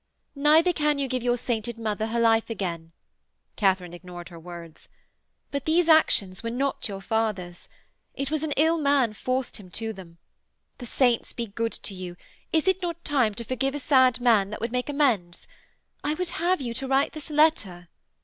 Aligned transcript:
'Neither 0.33 0.73
can 0.73 0.97
you 0.97 1.07
give 1.07 1.21
your 1.21 1.37
sainted 1.37 1.77
mother 1.77 2.07
her 2.07 2.19
life 2.19 2.49
again.' 2.49 2.91
Katharine 3.55 3.93
ignored 3.93 4.29
her 4.29 4.39
words. 4.39 4.89
'But 5.51 5.65
these 5.65 5.87
actions 5.87 6.41
were 6.41 6.49
not 6.49 6.87
your 6.87 7.01
father's. 7.01 7.69
It 8.15 8.31
was 8.31 8.41
an 8.41 8.51
ill 8.57 8.79
man 8.79 9.13
forced 9.13 9.57
him 9.57 9.69
to 9.69 9.93
them. 9.93 10.17
The 10.79 10.87
saints 10.87 11.33
be 11.33 11.45
good 11.45 11.73
to 11.73 11.93
you; 11.93 12.17
is 12.51 12.67
it 12.67 12.81
not 12.81 13.05
time 13.05 13.35
to 13.35 13.43
forgive 13.43 13.75
a 13.75 13.79
sad 13.79 14.19
man 14.19 14.49
that 14.49 14.59
would 14.59 14.71
make 14.71 14.89
amends? 14.89 15.45
I 16.03 16.15
would 16.15 16.29
have 16.29 16.59
you 16.59 16.73
to 16.73 16.87
write 16.87 17.13
this 17.13 17.29
letter.' 17.29 17.87